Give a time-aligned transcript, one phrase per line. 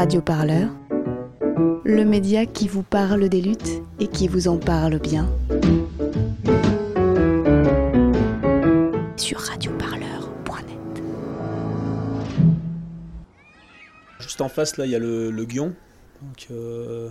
[0.00, 0.70] Radio Parleur,
[1.84, 5.28] le média qui vous parle des luttes et qui vous en parle bien.
[9.18, 11.02] Sur radioparleur.net.
[14.20, 15.74] Juste en face, là, il y a le, Guion.
[16.50, 17.10] Euh,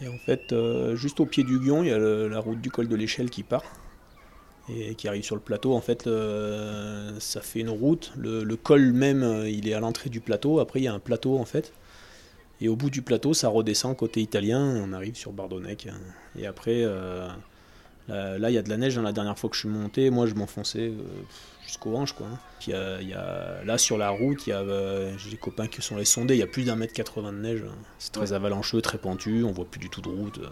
[0.00, 2.72] et en fait, euh, juste au pied du Guion, il y a la route du
[2.72, 3.62] col de l'échelle qui part
[4.68, 5.74] et qui arrive sur le plateau.
[5.74, 8.12] En fait, euh, ça fait une route.
[8.16, 10.58] Le, col même, il est à l'entrée du plateau.
[10.58, 11.72] Après, il y a un plateau en fait.
[12.60, 14.60] Et au bout du plateau, ça redescend côté italien.
[14.60, 15.88] On arrive sur Bardonnec.
[16.38, 17.28] Et après, euh,
[18.08, 18.96] là, il y a de la neige.
[18.96, 19.02] hein.
[19.02, 21.02] La dernière fois que je suis monté, moi, je m'enfonçais euh,
[21.66, 22.12] jusqu'aux hanches.
[22.12, 22.26] Quoi.
[22.32, 22.38] hein.
[22.60, 25.12] Puis, il y a- il y a- là, sur la route, il y a, euh,
[25.18, 26.34] j'ai des copains qui sont les sondés.
[26.34, 27.62] Il y a plus d'un mètre 80 de neige.
[27.68, 27.74] hein.
[27.98, 29.42] C'est très avalancheux, très pentu.
[29.44, 30.38] On voit plus du tout de route.
[30.38, 30.48] euh.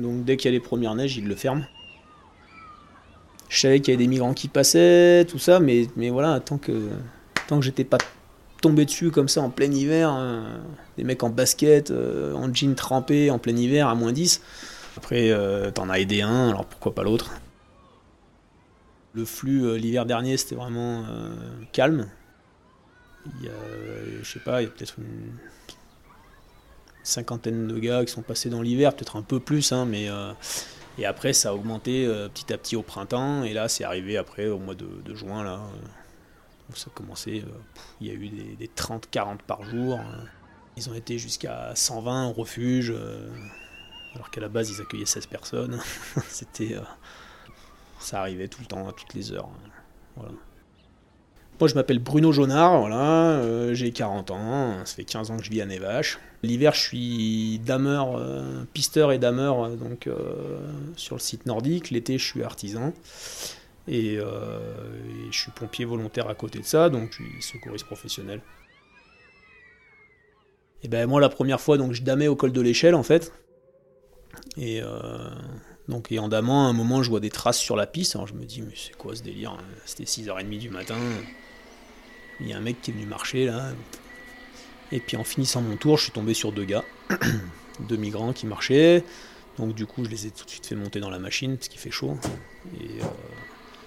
[0.00, 1.64] Donc, dès qu'il y a les premières neiges, ils le ferment.
[3.48, 6.58] Je savais qu'il y avait des migrants qui passaient, tout ça, mais, mais voilà, tant
[6.58, 6.88] que,
[7.46, 7.98] tant que j'étais pas
[8.64, 10.42] tombé dessus comme ça en plein hiver, euh,
[10.96, 14.40] des mecs en basket, euh, en jean trempé, en plein hiver, à moins 10.
[14.96, 17.32] Après, euh, t'en as aidé un, alors pourquoi pas l'autre
[19.12, 21.04] Le flux l'hiver dernier, c'était vraiment
[21.72, 22.08] calme.
[23.26, 23.52] Il y a,
[24.22, 25.36] je sais pas, il y a peut-être une
[27.02, 30.08] cinquantaine de gars qui sont passés dans l'hiver, peut-être un peu plus, hein, mais
[30.96, 34.46] et après ça a augmenté petit à petit au printemps, et là c'est arrivé après
[34.46, 35.60] au mois de, juin là,
[36.72, 37.50] ça a commencé, euh,
[38.00, 39.98] il y a eu des, des 30-40 par jour.
[39.98, 40.24] euh.
[40.76, 43.30] Ils ont été jusqu'à 120 au refuge, euh,
[44.14, 45.78] alors qu'à la base ils accueillaient 16 personnes.
[46.28, 46.80] C'était, euh,
[48.00, 49.48] ça arrivait tout le temps, à toutes les heures.
[50.18, 50.22] hein.
[51.60, 55.50] Moi je m'appelle Bruno Jonard, voilà, j'ai 40 ans, ça fait 15 ans que je
[55.50, 56.18] vis à Nevache.
[56.42, 58.20] L'hiver je suis dameur,
[58.72, 60.08] pisteur et dameur donc,
[60.96, 62.92] sur le site nordique, l'été je suis artisan.
[63.86, 64.58] Et, euh,
[65.30, 68.40] je suis pompier volontaire à côté de ça, donc je suis secouriste professionnel.
[70.82, 73.32] Et ben moi la première fois donc je damais au col de l'échelle en fait.
[74.56, 75.30] Et euh,
[75.88, 78.26] donc et en damant à un moment je vois des traces sur la piste, alors
[78.26, 79.56] je me dis mais c'est quoi ce délire
[79.86, 80.98] C'était 6h30 du matin.
[82.40, 83.72] Il y a un mec qui est venu marcher là.
[84.92, 86.84] Et puis en finissant mon tour, je suis tombé sur deux gars,
[87.80, 89.04] deux migrants qui marchaient.
[89.58, 91.68] Donc du coup je les ai tout de suite fait monter dans la machine parce
[91.68, 92.18] qu'il fait chaud.
[92.78, 93.06] Et euh,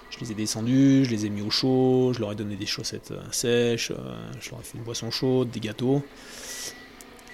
[0.10, 2.66] je les ai descendus, je les ai mis au chaud, je leur ai donné des
[2.66, 3.96] chaussettes euh, sèches, euh,
[4.40, 6.02] je leur ai fait une boisson chaude, des gâteaux.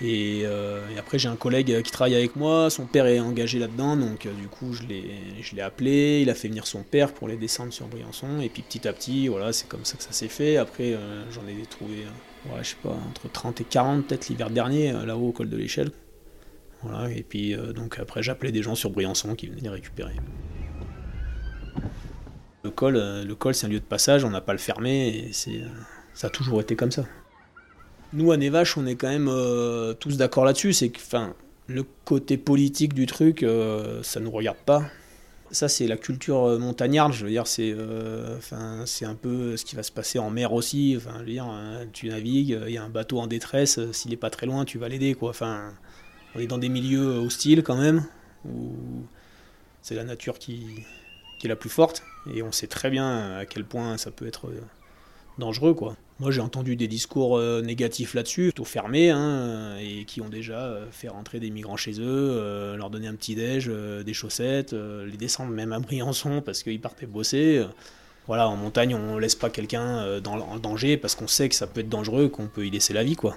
[0.02, 3.96] Et, euh, après j'ai un collègue qui travaille avec moi, son père est engagé là-dedans,
[3.96, 7.72] donc du coup je l'ai, appelé, il a fait venir son père pour les descendre
[7.72, 10.58] sur Briançon, et puis petit à petit, voilà, c'est comme ça que ça s'est fait.
[10.58, 10.98] Après
[11.32, 12.06] j'en ai trouvé,
[12.48, 15.58] ouais, je sais pas, entre 30 et 40 peut-être l'hiver dernier, là-haut au col de
[15.58, 15.92] l'échelle.
[16.82, 20.16] Voilà, et puis donc après j'appelais des gens sur Briançon qui venaient les récupérer.
[22.82, 25.68] Euh, le col c'est un lieu de passage, on n'a pas le fermé, et euh,
[26.14, 27.06] ça a toujours été comme ça.
[28.14, 31.00] Nous à Nevache, on est quand même euh, tous d'accord là-dessus, c'est que
[31.68, 33.46] le côté politique du truc,
[34.04, 34.84] ça nous regarde pas.
[35.52, 39.92] Ça c'est la culture montagnarde, je veux dire, c'est un peu ce qui va se
[39.92, 40.98] passer en mer aussi.
[41.94, 44.78] Tu navigues, il y a un bateau en détresse, s'il est pas très loin, tu
[44.78, 48.06] vas l'aider, on est dans des milieux hostiles quand même,
[48.46, 48.74] où
[49.82, 50.84] c'est la nature qui,
[51.40, 54.28] qui est la plus forte, et on sait très bien à quel point ça peut
[54.28, 54.62] être euh,
[55.38, 55.96] dangereux, quoi.
[56.20, 60.60] Moi, j'ai entendu des discours euh, négatifs là-dessus, plutôt fermés, hein, et qui ont déjà
[60.60, 65.18] euh, fait rentrer des migrants chez eux, leur donner un petit déj, des chaussettes, les
[65.18, 67.66] descendre même à Briançon parce qu'ils partaient bosser.
[68.28, 71.68] Voilà, en montagne, on laisse pas quelqu'un dans, en danger parce qu'on sait que ça
[71.68, 73.36] peut être dangereux, qu'on peut y laisser la vie, quoi.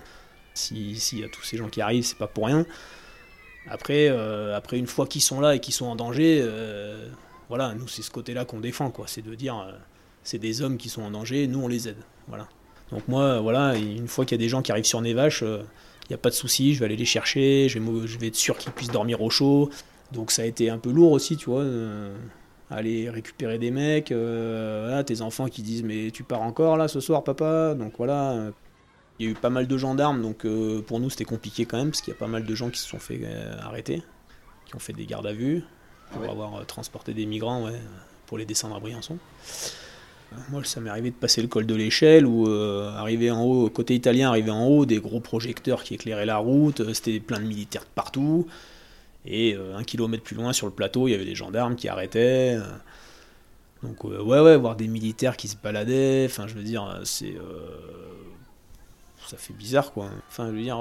[0.54, 2.66] Si- S'il y a tous ces gens qui arrivent, c'est pas pour rien.
[3.68, 4.08] Après,
[4.54, 6.46] après une fois qu'ils sont là et qu'ils sont en danger,
[7.48, 9.06] voilà, nous c'est ce côté-là qu'on défend, quoi.
[9.06, 9.72] C'est de dire, euh,
[10.22, 12.48] c'est des hommes qui sont en danger, nous on les aide, voilà.
[12.90, 16.10] Donc moi, voilà, une fois qu'il y a des gens qui arrivent sur Nevache, il
[16.10, 18.72] n'y a pas de souci, je vais aller les chercher, je vais, être sûr qu'ils
[18.72, 19.70] puissent dormir au chaud.
[20.12, 22.16] Donc ça a été un peu lourd aussi, tu vois, euh,
[22.70, 26.86] aller récupérer des mecs, euh, voilà, tes enfants qui disent mais tu pars encore là
[26.86, 27.74] ce soir, papa?
[27.74, 28.50] Donc voilà, euh,
[29.18, 31.78] il y a eu pas mal de gendarmes, donc euh, pour nous c'était compliqué quand
[31.78, 34.02] même parce qu'il y a pas mal de gens qui se sont fait euh, arrêter,
[34.66, 35.64] qui ont fait des gardes à vue
[36.12, 37.80] pour avoir euh, transporté des migrants, ouais,
[38.26, 39.18] pour les descendre à Briançon.
[40.50, 43.70] Moi, ça m'est arrivé de passer le col de l'échelle où, euh, arrivé en haut,
[43.70, 47.40] côté italien, arrivé en haut, des gros projecteurs qui éclairaient la route, euh, c'était plein
[47.40, 48.46] de militaires de partout.
[49.24, 51.88] Et euh, un kilomètre plus loin, sur le plateau, il y avait des gendarmes qui
[51.88, 52.58] arrêtaient.
[53.82, 57.34] Donc, euh, ouais, ouais, voir des militaires qui se baladaient, enfin, je veux dire, c'est.
[59.26, 60.10] ça fait bizarre, quoi.
[60.28, 60.78] Enfin, je veux dire.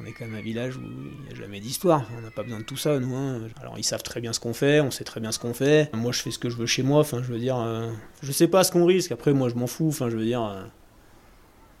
[0.00, 2.04] On est quand même un village où il n'y a jamais d'histoire.
[2.18, 3.14] On n'a pas besoin de tout ça, nous.
[3.14, 3.42] hein.
[3.60, 5.90] Alors, ils savent très bien ce qu'on fait, on sait très bien ce qu'on fait.
[5.94, 7.02] Moi, je fais ce que je veux chez moi.
[7.04, 7.90] Je veux dire, euh,
[8.22, 9.12] je sais pas ce qu'on risque.
[9.12, 9.92] Après, moi, je m'en fous.
[9.92, 10.62] Je veux dire, euh,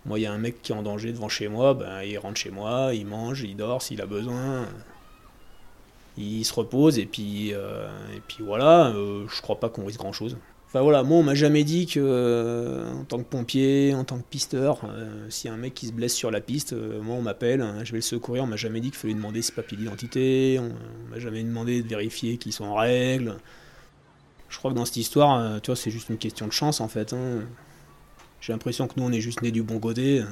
[0.04, 2.18] Moi, il y a un mec qui est en danger devant chez moi, ben, il
[2.18, 4.66] rentre chez moi, il mange, il dort s'il a besoin.
[6.18, 9.98] Il se repose et puis, euh, et puis voilà, euh, je crois pas qu'on risque
[10.00, 10.36] grand chose.
[10.72, 14.16] Enfin voilà, moi on m'a jamais dit que euh, en tant que pompier, en tant
[14.16, 14.80] que pisteur,
[15.28, 17.98] si un mec qui se blesse sur la piste, moi on m'appelle, hein, je vais
[17.98, 21.42] le secourir, on m'a jamais dit qu'il fallait demander ses papiers d'identité, on, m'a jamais
[21.42, 23.36] demandé de vérifier qu'ils sont en règle.
[24.48, 26.88] Je crois que dans cette histoire, tu vois, c'est juste une question de chance en
[26.88, 27.12] fait.
[27.12, 27.42] Hein.
[28.40, 30.22] J'ai l'impression que nous on est juste nés du bon côté.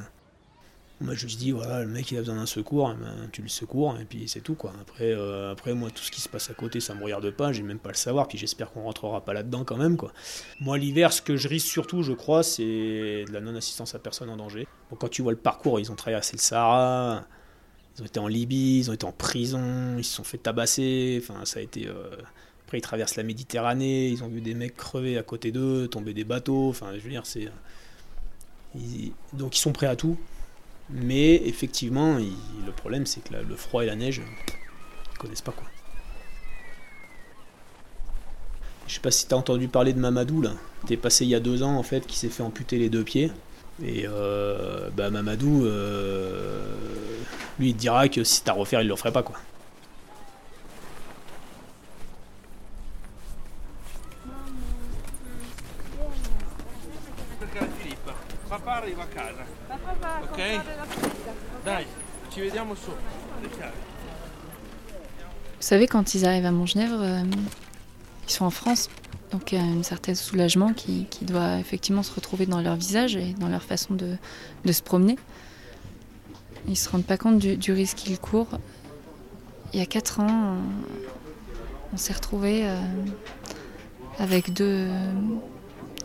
[1.02, 3.40] On m'a juste dit, voilà, le mec il a besoin d'un secours, eh ben, tu
[3.40, 4.74] le secours, et puis c'est tout quoi.
[4.82, 7.52] Après, euh, après, moi, tout ce qui se passe à côté, ça me regarde pas,
[7.52, 10.12] j'ai même pas le savoir, puis j'espère qu'on rentrera pas là-dedans quand même quoi.
[10.60, 12.62] Moi, l'hiver, ce que je risque surtout, je crois, c'est
[13.26, 14.68] de la non-assistance à personne en danger.
[14.98, 17.24] quand tu vois le parcours, ils ont traversé le Sahara,
[17.96, 21.18] ils ont été en Libye, ils ont été en prison, ils se sont fait tabasser,
[21.22, 21.86] enfin, ça a été.
[21.86, 22.16] Euh,
[22.66, 26.12] après, ils traversent la Méditerranée, ils ont vu des mecs crever à côté d'eux, tomber
[26.12, 27.48] des bateaux, enfin, je veux dire, c'est.
[29.32, 30.18] Donc, ils sont prêts à tout.
[30.92, 34.22] Mais effectivement, le problème, c'est que le froid et la neige,
[35.12, 35.66] ils connaissent pas quoi.
[38.86, 40.50] Je sais pas si t'as entendu parler de Mamadou là.
[40.86, 43.04] T'es passé il y a deux ans en fait, qui s'est fait amputer les deux
[43.04, 43.30] pieds.
[43.84, 46.74] Et euh, bah Mamadou, euh,
[47.58, 49.36] lui il te dira que si t'as refaire, il le ferait pas quoi.
[65.60, 67.22] Vous savez, quand ils arrivent à Montgenèvre, euh,
[68.26, 68.88] ils sont en France.
[69.32, 73.16] Donc il y a un certain soulagement qui, doit effectivement se retrouver dans leur visage
[73.16, 74.16] et dans leur façon de,
[74.72, 75.16] se promener.
[76.66, 78.58] Ils ne se rendent pas compte du, risque qu'ils courent.
[79.72, 80.56] Il y a quatre ans,
[81.92, 82.76] on, s'est retrouvés euh,
[84.18, 84.88] avec deux,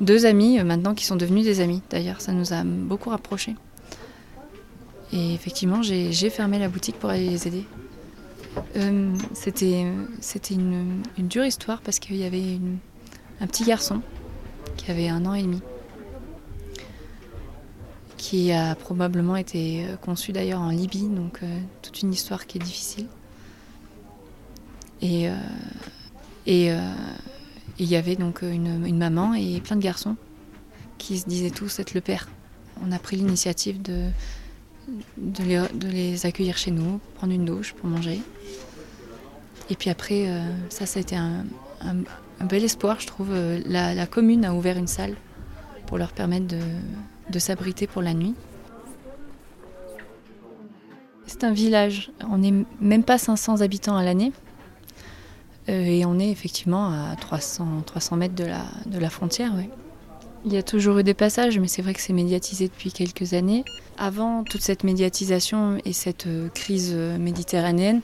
[0.01, 1.81] deux amis, euh, maintenant qui sont devenus des amis.
[1.89, 3.55] D'ailleurs, ça nous a beaucoup rapprochés.
[5.15, 7.63] Et effectivement, j'ai fermé la boutique pour aller les aider.
[8.75, 9.85] Euh, c'était
[10.51, 12.59] une, dure histoire parce qu'il y avait
[13.39, 14.01] un petit garçon
[14.75, 15.61] qui avait un an et demi,
[18.17, 22.57] qui a probablement été euh, conçu d'ailleurs en Libye, donc euh, toute une histoire qui
[22.57, 23.07] est difficile.
[25.01, 25.29] Et
[26.47, 26.69] et
[27.79, 30.15] il y avait donc une, une, maman et plein de garçons
[30.99, 32.29] qui se disaient tous être le père.
[32.85, 34.09] On a pris l'initiative de,
[35.17, 38.21] de les, accueillir chez nous, prendre une douche pour manger.
[39.69, 41.45] Et puis après, euh, ça, ça a été un,
[42.41, 43.29] bel espoir, je trouve.
[43.31, 45.15] Euh, la, commune a ouvert une salle
[45.87, 46.47] pour leur permettre
[47.29, 48.35] de, s'abriter pour la nuit.
[51.25, 54.31] C'est un village, on n'est même pas 500 habitants à l'année.
[55.67, 59.51] Euh, et on est effectivement à 300, 300 mètres de la frontière.
[60.45, 63.33] Il y a toujours eu des passages, mais c'est vrai que c'est médiatisé depuis quelques
[63.33, 63.65] années.
[63.97, 68.01] Avant toute cette médiatisation et cette euh, crise euh, méditerranéenne,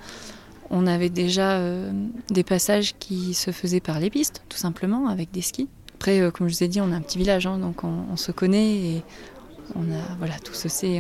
[0.70, 1.92] on avait déjà euh,
[2.30, 5.68] des passages qui se faisaient par les pistes, tout simplement, avec des skis.
[5.96, 8.32] Après, comme je vous ai dit, on a un petit village, hein, donc on, se
[8.32, 9.04] connaît et
[9.76, 11.00] on a, voilà, tout se sait,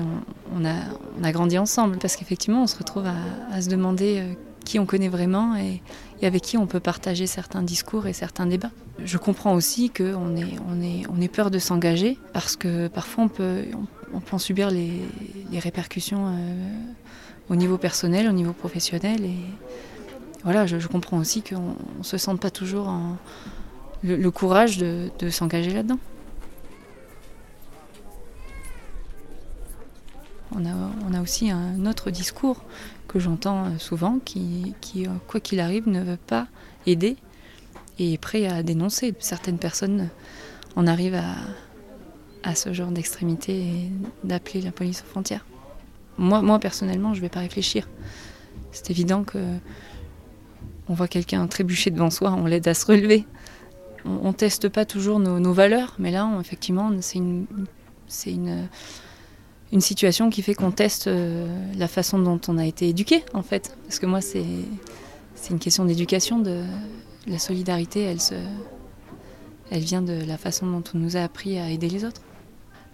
[0.56, 0.76] on, a,
[1.20, 1.98] on a grandi ensemble.
[1.98, 4.24] Parce qu'effectivement, on se retrouve à, se demander
[4.64, 5.82] qui on connaît vraiment et,
[6.24, 8.70] avec qui on peut partager certains discours et certains débats.
[9.04, 13.24] Je comprends aussi qu'on ait, on est, on est peur de s'engager parce que parfois
[13.24, 13.66] on on, peut
[14.13, 15.02] en subir les,
[15.54, 16.71] répercussions euh,
[17.50, 19.30] au niveau personnel, au niveau professionnel.
[20.44, 22.92] Voilà, je, comprends aussi qu'on ne se sente pas toujours
[24.04, 26.00] le, courage de, s'engager là-dedans.
[30.54, 30.74] On a,
[31.09, 32.62] on a, aussi un autre discours
[33.07, 36.47] que j'entends euh, souvent, qui, qui euh, quoi qu'il arrive, ne veut pas
[36.85, 37.16] aider
[38.00, 39.14] et est prêt à dénoncer.
[39.19, 40.09] Certaines personnes
[40.76, 41.35] en arrivent à,
[42.44, 43.92] à ce genre d'extrémité et
[44.24, 45.45] d'appeler la police aux frontières.
[46.18, 47.88] Moi, moi personnellement, je ne vais pas réfléchir.
[48.71, 49.40] C'est évident que
[50.90, 53.26] on voit quelqu'un trébucher devant soi, on l'aide à se relever.
[54.04, 57.45] On, ne teste pas toujours nos, valeurs, mais là, effectivement, c'est une,
[58.07, 58.68] c'est une
[59.71, 63.42] une situation qui fait qu'on teste euh, la façon dont on a été éduqué, en
[63.42, 63.78] fait.
[63.83, 64.44] Parce que moi, c'est
[65.50, 66.64] une question d'éducation, de
[67.28, 68.36] la solidarité, elle, se,
[69.69, 72.21] elle vient de la façon dont on nous a appris à aider les autres.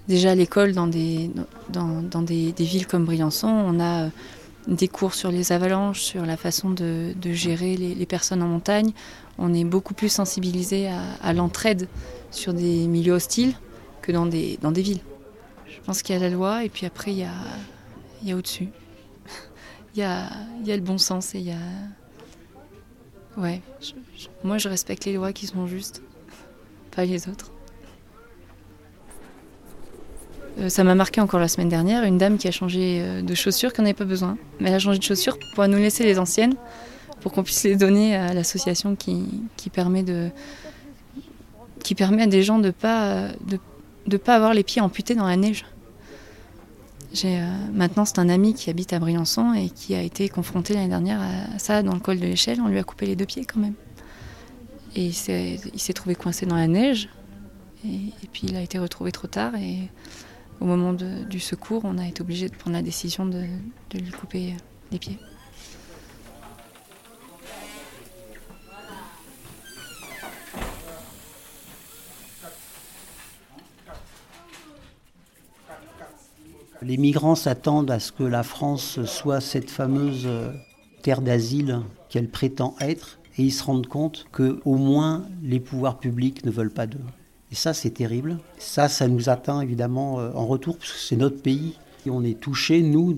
[0.07, 1.29] Déjà à l'école, dans, des,
[1.69, 4.09] dans, dans des, villes comme Briançon, on a
[4.67, 8.47] des cours sur les avalanches, sur la façon de, de gérer les, les, personnes en
[8.47, 8.91] montagne.
[9.37, 11.87] On est beaucoup plus sensibilisé à, à l'entraide
[12.31, 13.53] sur des milieux hostiles
[14.01, 15.01] que dans des, dans des villes.
[15.69, 17.33] Je pense qu'il y a la loi et puis après il y a,
[18.21, 18.69] il y a au-dessus.
[19.95, 20.29] il, y a,
[20.61, 21.57] il y a le bon sens et il y a.
[23.37, 23.61] Ouais,
[24.43, 26.01] moi je respecte les lois qui sont justes,
[26.95, 27.51] pas les autres.
[30.41, 33.35] Euh, ça m'a marqué encore la semaine dernière, une dame qui a changé euh, de
[33.35, 34.37] chaussures, qui n'en avait pas besoin.
[34.59, 36.55] Mais elle a changé de chaussures pour nous laisser les anciennes,
[37.21, 39.23] pour qu'on puisse les donner à l'association qui,
[39.69, 40.31] permet à
[42.27, 43.27] des gens de ne pas,
[44.07, 45.65] de, pas avoir les pieds amputés dans la neige.
[47.23, 50.89] Euh, maintenant, c'est un ami qui habite à Briançon et qui a été confronté l'année
[50.89, 52.59] dernière à ça dans le col de l'échelle.
[52.61, 53.75] On lui a coupé les deux pieds quand même.
[54.95, 57.09] Et il s'est trouvé coincé dans la neige.
[57.85, 59.53] Et, et, puis il a été retrouvé trop tard.
[59.55, 59.89] Et
[60.59, 63.43] au moment du secours, on a été obligé de prendre la décision de,
[63.91, 64.55] de lui couper
[64.91, 65.19] les pieds.
[76.87, 80.53] Les migrants s'attendent à ce que la France soit cette fameuse euh,
[81.01, 85.97] terre d'asile qu'elle prétend être, et ils se rendent compte que au moins les pouvoirs
[85.97, 87.03] publics ne veulent pas d'eux.
[87.51, 88.39] Et ça, c'est terrible.
[88.57, 91.77] Ça, ça nous atteint évidemment euh, en retour, parce que c'est notre pays.
[92.05, 93.15] Et on est touché, nous,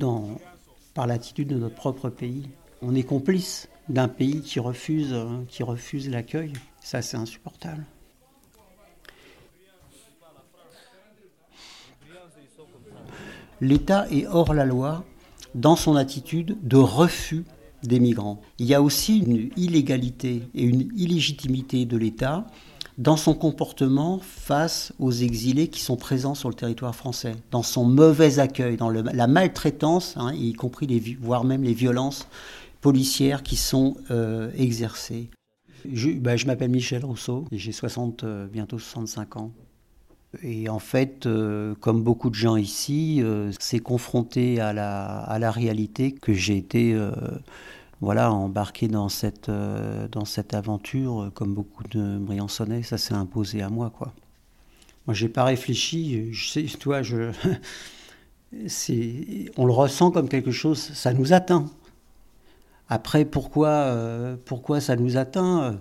[0.94, 2.50] par l'attitude de notre propre pays.
[2.82, 6.54] On est complice d'un pays qui refuse, euh, qui refuse l'accueil.
[6.82, 7.86] Ça, c'est insupportable.
[13.62, 15.04] L'État est hors la loi
[15.54, 17.44] dans son attitude de refus
[17.84, 18.42] des migrants.
[18.58, 22.48] Il y a aussi une illégalité et une illégitimité de l'État
[23.00, 27.86] dans son comportement face aux exilés qui sont présents sur le territoire français, dans son
[27.86, 32.28] mauvais accueil, dans la maltraitance, hein, y compris les, voire même les violences
[32.82, 35.30] policières qui sont euh, exercées.
[35.90, 39.52] Je, bah, je m'appelle Michel Rousseau, j'ai 60, euh, bientôt 65 ans.
[40.44, 43.24] Et en fait, euh, comme beaucoup de gens ici,
[43.60, 46.96] c'est confronté à la réalité que j'ai été
[48.02, 53.14] voilà, embarqué dans cette, euh, dans cette aventure, euh, comme beaucoup de Briançonnais, ça s'est
[53.14, 54.14] imposé à moi, quoi.
[55.06, 57.32] Moi, j'ai pas réfléchi, je sais, toi, je,
[59.58, 61.66] on le ressent comme quelque chose, ça nous atteint.
[62.88, 65.80] Après, pourquoi, euh, pourquoi ça nous atteint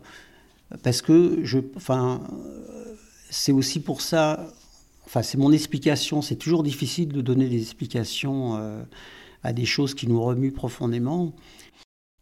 [0.82, 2.20] Parce que je, enfin,
[3.30, 4.46] c'est aussi pour ça,
[5.06, 6.20] enfin, c'est mon explication.
[6.20, 8.60] C'est toujours difficile de donner des explications
[9.42, 11.32] à des choses qui nous remuent profondément.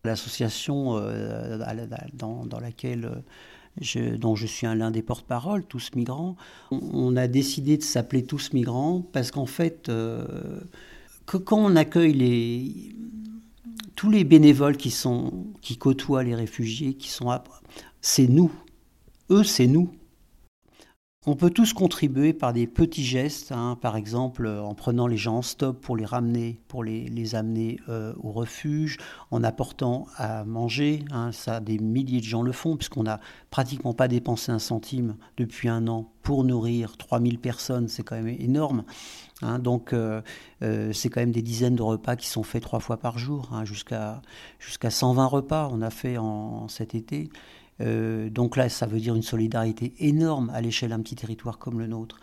[0.07, 1.59] L'association euh,
[2.15, 3.23] dans, laquelle
[3.97, 6.37] euh, dont je suis l'un des porte-parole, Tous Migrants,
[6.71, 10.61] on, a décidé de s'appeler Tous Migrants parce qu'en fait, euh,
[11.27, 12.97] que quand on accueille les,
[13.97, 17.31] tous les bénévoles qui, sont, qui côtoient les réfugiés, qui sont
[18.01, 18.53] c'est nous.
[19.31, 19.93] Eux, c'est nous.
[21.29, 25.39] On peut tous contribuer par des petits gestes, hein, par exemple en prenant les gens
[25.39, 28.99] en stop pour les ramener, pour les, amener euh, au refuge,
[29.33, 31.05] en apportant à manger.
[31.11, 33.19] Hein, ça, des milliers de gens le font, puisqu'on n'a
[33.51, 38.29] pratiquement pas dépensé un centime depuis un an pour nourrir 3000 personnes, c'est quand même
[38.29, 38.85] énorme.
[39.43, 39.59] Hein.
[39.59, 40.23] donc euh,
[40.63, 43.51] euh, c'est quand même des dizaines de repas qui sont faits trois fois par jour,
[43.65, 44.23] jusqu'à
[44.61, 47.31] jusqu'à 120 repas on a fait en cet été.
[47.81, 51.79] Euh, donc là, ça veut dire une solidarité énorme à l'échelle d'un petit territoire comme
[51.79, 52.19] le nôtre.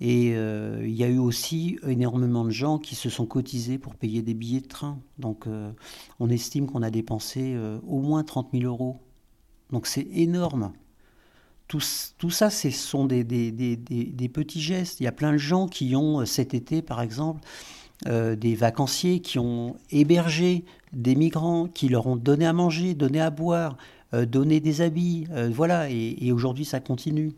[0.00, 3.96] Et euh, il y a eu aussi énormément de gens qui se sont cotisés pour
[3.96, 4.98] payer des billets de train.
[5.18, 5.72] Donc euh,
[6.20, 9.00] on estime qu'on a dépensé au moins 30 000 euros.
[9.70, 10.72] Donc c'est énorme.
[11.66, 13.24] Tout, ça, ce sont des,
[14.32, 15.00] petits gestes.
[15.00, 17.42] Il y a plein de gens qui ont cet été, par exemple,
[18.06, 23.28] des vacanciers qui ont hébergé des migrants, qui leur ont donné à manger, donné à
[23.28, 23.76] boire,
[24.12, 27.32] donner des habits, euh, voilà, et, aujourd'hui ça continue.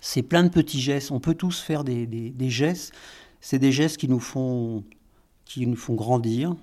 [0.00, 2.92] C'est plein de petits gestes, on peut tous faire des, gestes,
[3.40, 4.84] c'est des gestes qui nous, font,
[5.44, 6.56] qui nous font grandir.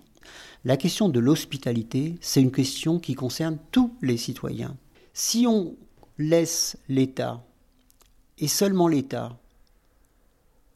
[0.65, 4.75] La question de l'hospitalité, c'est une question qui concerne tous les citoyens.
[5.13, 5.75] Si on
[6.17, 7.43] laisse l'État,
[8.39, 9.37] et seulement l'État,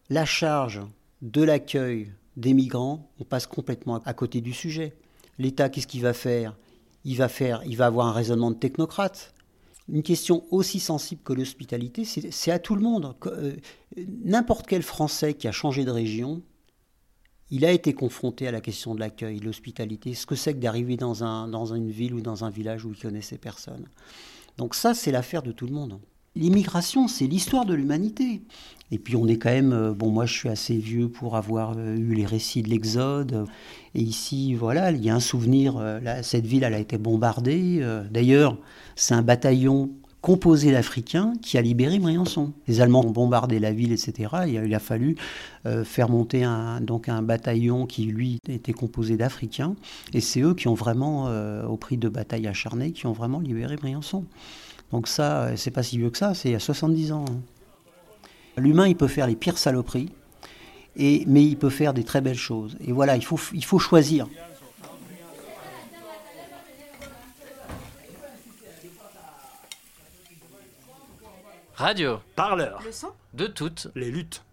[0.10, 0.82] la charge
[1.22, 4.94] de l'accueil des migrants, on passe complètement à côté du sujet.
[5.40, 6.56] L'État, qu'est-ce qu'il va faire?
[7.06, 9.34] Il va, faire, il va avoir un raisonnement de technocrate.
[9.90, 13.16] Une question aussi sensible que l'hospitalité, c'est à tout le monde.
[13.26, 13.56] Euh,
[14.24, 16.42] n'importe quel Français qui a changé de région,
[17.52, 20.96] il a été confronté à la question de l'accueil, l'hospitalité, ce que c'est que d'arriver
[20.96, 23.86] dans une ville ou dans un village où il connaissait personne.
[24.58, 26.00] Donc ça, c'est l'affaire de tout le monde.
[26.36, 28.42] L'immigration, c'est l'histoire de l'humanité.
[28.92, 31.76] Et puis on est quand même, euh, bon moi je suis assez vieux pour avoir
[31.78, 33.46] euh, eu les récits de l'Exode.
[33.94, 37.86] Et ici, voilà, il y a un souvenir, euh, cette ville elle a été bombardée.
[38.10, 38.58] D'ailleurs,
[38.96, 42.54] c'est un bataillon composé d'Africains qui a libéré Briançon.
[42.68, 44.30] Les Allemands ont bombardé la ville, etc.
[44.48, 45.18] il a fallu
[45.84, 49.76] faire monter un, donc un bataillon qui, lui, était composé d'Africains.
[50.14, 51.28] Et c'est eux qui ont vraiment,
[51.66, 54.24] au prix de batailles acharnées, qui ont vraiment libéré Briançon.
[54.94, 57.26] Donc ça, c'est pas si vieux que ça, c'est il y a 70 ans.
[57.28, 57.42] Hein.
[58.58, 60.12] L'humain, il peut faire les pires saloperies.
[60.96, 62.78] Et, mais il peut faire des très belles choses.
[62.80, 64.28] Et voilà, il faut, il faut choisir.
[71.74, 72.20] Radio.
[72.36, 72.84] Parleur.
[73.34, 74.44] De toutes Les luttes.